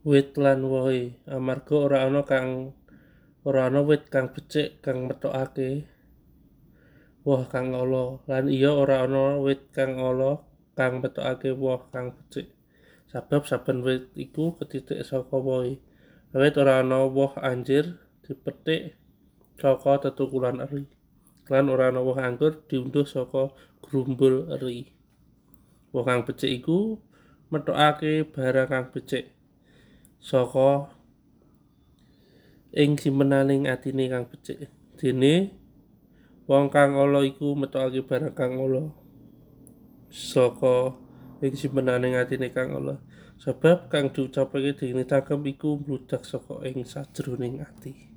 [0.00, 2.72] wit lan wohe amarga ora ana kang
[3.44, 5.84] ora ana wit kang becik kang metokake.
[7.20, 8.24] Woh kang ala.
[8.24, 10.40] Lan iya ora ana wit kang ala
[10.72, 12.48] kang metokake woh kang becik.
[13.12, 15.84] Sabab saben wit iku ketitik saka wohe
[16.32, 18.96] awit ora ana woh anjir dipetik
[19.60, 20.88] saka tetukulan eri.
[21.52, 23.52] Lan ora ana woh anggur diundhuh saka
[23.84, 24.96] grumbul eri.
[25.92, 26.96] Woh kang becik iku
[27.52, 29.36] metokake barang kang becik
[30.20, 30.92] saka
[32.76, 34.68] ing simpenaning atine kang becik.
[35.00, 35.56] Dene
[36.44, 38.92] wong kang ala iku metokake barang kang ala.
[40.12, 40.92] Saka
[41.40, 43.00] ing simpenaning atine kang ala.
[43.40, 48.10] Sabab kang diucapake dening cangkem iku mbludak saka ing sajroning ati